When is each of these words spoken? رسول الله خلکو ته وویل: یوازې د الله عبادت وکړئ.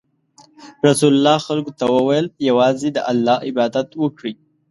رسول 0.87 1.11
الله 1.17 1.37
خلکو 1.47 1.71
ته 1.79 1.85
وویل: 1.95 2.25
یوازې 2.49 2.89
د 2.93 2.97
الله 3.11 3.37
عبادت 3.49 3.87
وکړئ. 4.01 4.33